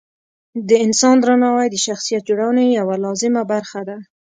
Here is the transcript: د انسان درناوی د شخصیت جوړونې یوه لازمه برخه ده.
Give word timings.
د 0.69 0.69
انسان 0.85 1.15
درناوی 1.19 1.67
د 1.71 1.75
شخصیت 1.85 2.21
جوړونې 2.29 2.65
یوه 2.79 2.95
لازمه 3.05 3.43
برخه 3.51 3.79
ده. 3.87 3.97